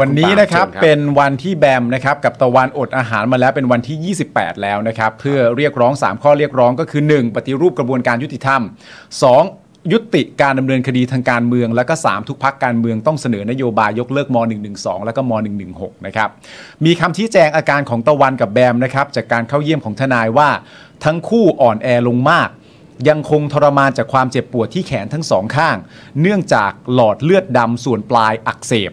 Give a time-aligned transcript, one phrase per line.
[0.00, 7.34] วันนี้นะครับเชิญครับเป็นวันที่แบมนะครับกับตะวันอดอาหารมาแล้วเป็นวันที่ 28 แล้วนะครับเพื่อเรียกร้อง 3 ข้อเรียกร้องก็คือ 1.
[7.36, 8.60] ปฏิรูปกระบวนการยุติธรรม
[9.26, 9.92] 2.
[9.92, 14.36] ยุติการดำเนินคดีทางการเมือง แล้วก็ 3 ทุกพักการเมืองต้องเสนอนโยบายยกเลิกม
[14.70, 15.32] .112 แล้วก็ม
[15.68, 16.28] .116 นะครับ
[16.84, 20.50] มีคำชี้แจงอาการของตะวันกับแบมนะครับจากการเข้าเยี่ยมของทนายว่า
[21.04, 22.48] ทั้งคู่อ่อนแอลงมาก
[23.08, 25.76] ยังคงทรมานจากความเจ็บปวดที่แขนทั้งสองข้าง
[26.20, 28.92] เนื่องจากหลอดเลือดดำส่วนปลายอักเสบ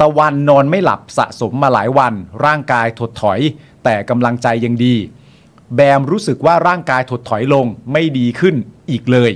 [0.00, 3.40] ตะวันนอนไม่หลับสะสมมาหลายวัน ร่างกายถดถอย
[3.84, 4.94] แต่กำลังใจยังดี
[5.74, 8.54] แบมรู้สึกว่าร่างกายถดถอยลงไม่ดีขึ้น
[8.90, 9.30] อีกเลย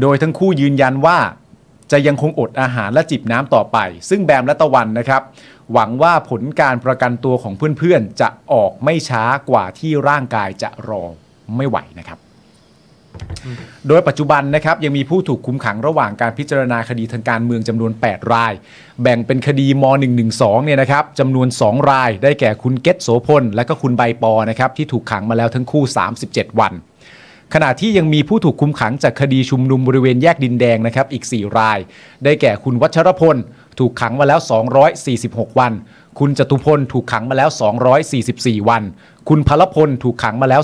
[0.00, 1.18] โดยทั้งคู่ยืนยันว่า
[1.92, 3.78] จะยังคงอดอาหารและจิบน้ำต่อไป
[4.08, 5.22] ซึ่งแบมและตะวันนะครับ
[5.72, 11.02] หวังว่าผลการประกันตัวของเพื่อนๆ จะออกไม่ช้ากว่าที่ร่างกายจะรอ
[11.56, 12.18] ไม่ไหวนะครับ
[13.88, 18.52] โดยปัจจุบันนะครับยังมีผู้ถูกคุมขังระหว่างการพิจารณาคดีทางการเมืองจำนวน 8 ราย
[19.02, 19.84] แบ่งเป็นคดีม
[20.24, 25.82] .112 เนี่ยนะครับจำนวน 2 ราย ได้แก่คุณเกตโสพล และก็คุณใบปอนะครับที่ถูกขังมาแล้วทั้งคู่
[26.22, 26.74] 37 วัน
[27.54, 31.78] ขณะที่ยังมีผู้ถูกคุมขังจากคดีชุมนุมบริเวณแยกดินแดงนะครับอีก 4 ราย
[32.24, 33.36] ได้แก่คุณวัชรพล
[33.78, 34.40] ถูกขังมาแล้ว
[34.98, 35.72] 246 วัน
[36.20, 37.50] คุณจตุพลถูกขังมาแล้ว
[38.08, 38.82] 244 วัน
[39.28, 40.62] คุณพลพลถูกขังมาแล้ว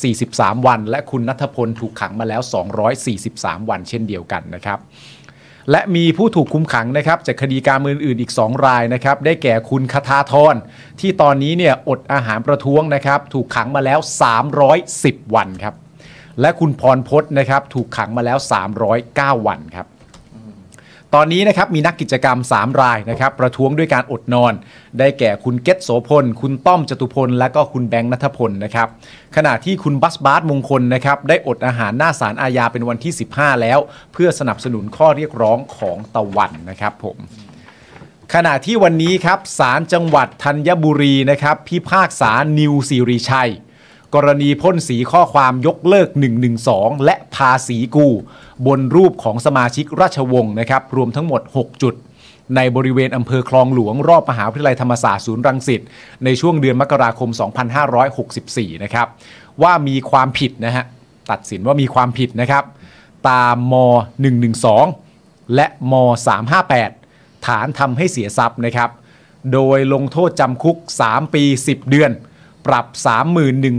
[0.00, 2.40] 243 วัน และคุณนัทพลถูกขังมาแล้ว
[3.00, 4.78] 243 วันเช่นเดียวกันนะครับ
[5.70, 10.54] และมีผู้ถูกคุมขังนะครับจากคดีการเมืองอื่นอีก 2 รายนะครับได้แก่คุณคทาธร
[11.00, 13.98] ที่ตอนนี้เนี่ยอดอาหารประท้วงนะครับถูกขังมาแล้ว
[14.66, 15.74] 310 วันครับ
[16.40, 18.38] และคุณพรพจน์นะครับถูกขังมาแล้ว
[18.92, 19.86] 309 วันครับ
[21.14, 24.52] ตอนนี้นะครับมีนักกิจกรรม 3 รายนะครับประท้วงด้วยการอดนอน
[24.98, 28.88] ได้แก่คุณเกตโสพล คุณต้อมจตุพล และก็คุณแบงค์นัทพลนะครับ
[29.36, 33.78] ขณะที่คุณบัสบาสมงคลนะครับได้อดอาหารหน้าศาลอาญาเป็นวันที่ 15 แล้ว
[34.12, 37.16] เพื่อสนับสนุนข้อเรียกร้องของตะวันนะครับผม
[38.34, 43.52] ขณะที่วันนี้ครับศาลจังหวัดธัญบุรีนะครับพิพากษานิวสิริชัย
[44.14, 46.08] กรณีพ่นสีข้อความยกเลิก
[46.56, 48.08] 112 และภาษีกู
[48.66, 51.94] บนรูปของสมาชิกราชวงศ์นะครับ รวมทั้งหมด 6 จุด
[52.56, 55.80] ในบริเวณอำเภอคลองหลวง รอบมหาวิทยาลัยธรรมศาสตร์ศูนย์รังสิต
[56.24, 57.30] ในช่วงเดือนมกราคม
[58.06, 59.06] 2564 นะครับ
[59.62, 60.84] ว่ามีความผิดนะฮะ
[61.30, 62.64] ตัดสินว่ามีความผิดนะครับ
[63.30, 63.74] ตามม
[64.64, 65.94] 112 และม
[66.70, 68.90] 358 ฐานทำให้เสียทรัพย์นะครับ
[69.52, 70.76] โดยลงโทษจำคุก
[71.08, 72.10] 3 ปี 10 เดือน
[72.68, 72.86] ปรับ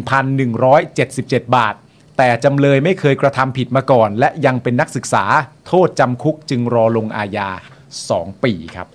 [0.10, 1.76] 31,177 บาท
[2.18, 5.26] แต่จำเลยไม่เคยกระทำผิดมาก่อน และยังเป็นนักศึกษา
[5.68, 7.50] โทษจำคุกจึงรอลงอาญา
[7.98, 8.88] 2 ปีครับ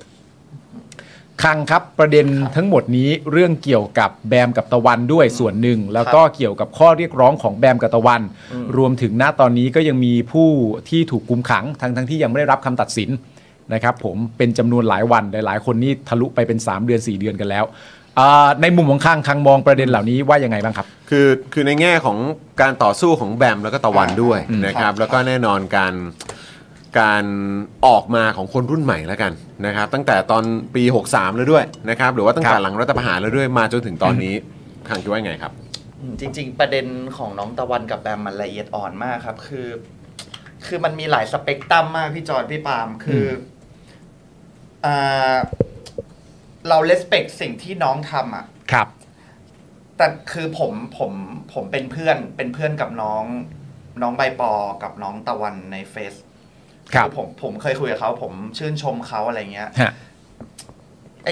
[1.42, 8.22] คังครับประเด็นทั้งหมดนี้เรื่องเกี่ยวกับแบมกับตะวันด้วยส่วนหนึ่ง แล้วก็เกี่ยวกับข้อเรียกร้องของแบมกับตะวัน
[8.76, 10.48] รวมถึงณตอนนี้ก็ยังมีผู้
[10.88, 13.10] ที่ถูกกุมขัง ทั้งทั้งที่ยังไม่ได้รับคำตัดสิน
[13.72, 17.64] นะครับผมเป็นจำนวนหลายวันหลายๆ คนนี่ทะลุไปเป็น 3 เดือน 4 เดือนกันแล้ว
[18.62, 22.18] ในมุมของข้างคังมองประเด็นเหล่านี้ว่ายังไงบ้างครับ คือคือในแง่ของ
[22.60, 25.94] การต่อสู้ของแบมแล้วก็ตะวันด้วยอืมนะครับ แล้วก็แน่นอนการ
[27.00, 27.24] การ
[27.86, 29.32] ออกมาของคนรุ่นใหม่แล้วกัน
[29.66, 30.44] นะครับ ตั้งแต่ตอน
[30.74, 34.34] ปี 63 แล้วด้วยนะครับ หรือว่าตั้งแต่หลังรัฐประหารแล้วด้วยมาจนถึงตอนนี้
[34.88, 35.52] ทางคิดว่าไงครับ
[36.00, 36.86] อืมจริง ๆ ประเด็น
[37.16, 39.68] ของน้องตะวันกับแบมมันละเอียดอ่อนมากครับ คือ
[40.66, 43.24] คือมันมีหลายสเปกตรัมมากพี่จอนพี่ปาล์มคือ
[44.84, 45.34] อ่า
[46.68, 48.88] เราเลสเ c กสิ่งที่น้องทำอะ ครับ
[49.96, 51.12] แต่คือผมผม
[51.52, 53.24] ผมเป็นเพื่อนเป็นเพื่อนกับน้อง
[54.02, 54.52] น้องใบปอ
[54.82, 56.14] กับน้องตะวันในเฟซ
[56.94, 59.92] ครับผมผมเคยคุยกับเขาผมชื่นชมเขาอะไรเงี้ยฮะ
[61.24, 61.28] ไอ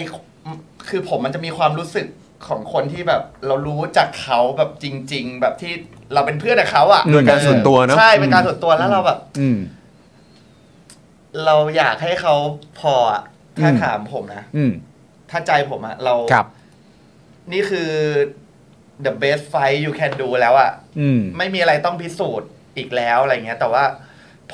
[0.88, 2.06] คือผมมันจะมีความรู้สึก
[2.46, 5.72] ของคนที่แบบ เรารู้จากเขาแบบจริง ๆ แบบที่
[6.14, 9.58] เราเป็นเพื่อนกับเขาอะโดยการส่วนตัวเนอะ ใช่เป็นการส่วนตัวแล้วเราแบบ อืม
[11.44, 12.34] เราอยากให้เขา
[12.80, 13.22] พออะ
[13.56, 14.72] ถ้าอืม ถามผมนะ อืม
[15.32, 16.46] ถ้าใจผมอะเราครับ
[17.52, 17.90] นี่คือ
[19.04, 20.70] the best fight you can do แล้วอะ
[21.00, 23.84] อืม ไม่มีอะไรต้องพิสูจน์อีกแล้วอะไรเงี้ย แต่ว่า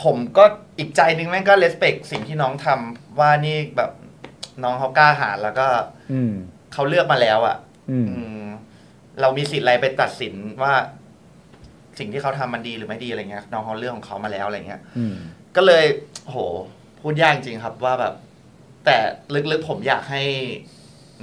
[0.02, 0.44] ผมก็
[0.78, 3.90] อีกใจหนึงแม่งก็ respect สิ่งที่น้องทำว่านี่แบบ
[4.62, 5.66] น้องเขากล้าหาญแล้วก็
[6.12, 6.32] อืม
[6.72, 7.56] เขาเลือกมาแล้วอะ
[7.90, 8.46] อืม อืม
[9.20, 10.74] เรามีสิทธิ์อะไรไปตัดสินว่า
[11.98, 15.14] สิ่งที่เขาทำมันดีหรือไม่ดีอะไรเงี้ยน้องเขาเรื่องของเขามาแล้วอะไรเงี้ย อืม
[15.56, 15.84] ก็เลย
[16.24, 16.36] โห
[17.00, 18.14] พูดยากจริงครับว่าแบบ
[18.88, 18.98] แต่
[19.52, 20.22] ลึกๆผมอยากให้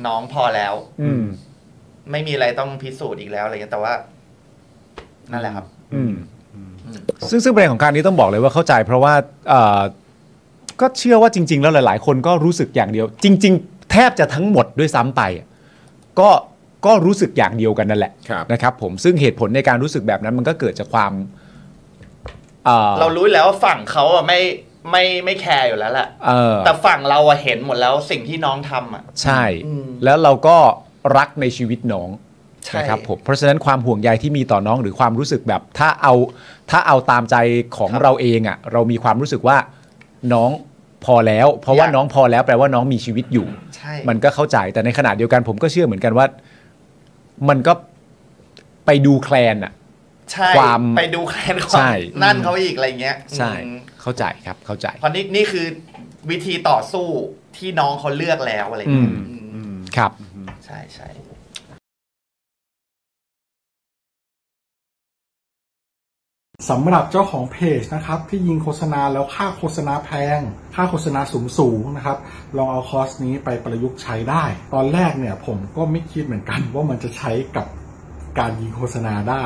[0.06, 1.24] น้องพอแล้ว อืม
[2.12, 3.94] ไม่มีอะไรต้องพิสูจน์อีกแล้วอะไรเงี้ยแต่ว่า
[5.32, 5.66] นั่นแหละครับ
[5.96, 6.14] อืม
[7.30, 9.14] ซึ่งซึ่งประเด็นของการนี้ต้องบอกเลยว่าเข้าใจ เพราะว่า
[9.50, 9.82] เอ่อ
[10.82, 15.48] ก็เชื่อว่าจริง ๆ แล้วหลาย ๆ คนก็รู้สึกอย่างเดียว จริง ๆ แทบจะทั้งหมดด้วยซ้ำไปอะ
[16.20, 16.30] ก็
[16.86, 21.12] ก็รู้สึกอย่างเดียวกันนั่นแหละครับ นะครับ ผมซึ่งเหตุผลในการรู้สึกแบบนั้นมันก็เกิดจากความ
[22.68, 24.40] อ่อ เรารู้แล้วว่าฝั่งเขาอะไม่
[24.92, 30.58] ไม่ไม่แคร์อยู่แล้วแหละเออ แต่ฝั่งเราอะเห็นหมดแล้วสิ่งที่น้องทำอะใช่อืมแล้วเราก็
[31.18, 32.10] รักในชีวิตน้อง
[32.66, 36.14] ใช่นะครับผมเพราะฉะนั้นความห่วงใยที่มีต่อน้องหรือความรู้สึกแบบ ถ้าเอา
[36.70, 37.36] ถ้าเอาตามใจ
[37.78, 39.58] ของเราเองอะ่ะ เรามีความรู้สึกว่า
[40.34, 40.50] น้อง
[41.06, 46.26] พอแล้ว เพราะว่าน้องพอแล้วแปลว่าน้องมีชีวิตอยู่ใช่มันก็เข้าใจแต่ในขณะเดียวกันผมก็เชื่อเหมือนกันว่า
[47.50, 47.74] มันก็
[48.86, 49.72] ไปดูแคลนอะ
[50.34, 55.66] ใช่ความไปดูแคลนขอใช่งนั่นเขาอีกอะไรเงี้ย ใช่อืมเข้าใจครับเข้าใจเพราะนี่นี่คือ
[56.32, 57.08] วิธีต่อสู้
[57.58, 60.12] ที่น้องเขาเลือกแล้วอะไรเงี้ยอืมอืมครับ
[60.66, 61.10] ใช่ใช่
[66.70, 70.40] สำหรับเจ้าของเพจนะครับ ที่ยิงโฆษณาแล้วค่าโฆษณาแพง
[70.76, 72.18] ค่าโฆษณาสูงสูงๆนะครับ
[72.58, 74.44] ลองเอาคอร์สนี้ไปประยุกต์ใช้ได้
[74.74, 77.68] ตอนแรกเนี่ยผมก็ไม่คิดเหมือนกันว่ามันจะใช้กับ
[78.40, 79.46] การยิงโฆษณาได้